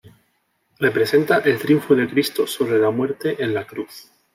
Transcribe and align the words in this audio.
Representa 0.79 1.37
el 1.45 1.59
triunfo 1.59 1.93
de 1.93 2.09
Cristo 2.09 2.47
sobre 2.47 2.79
la 2.79 2.89
muerte 2.89 3.35
en 3.43 3.53
la 3.53 3.67
Cruz. 3.67 4.07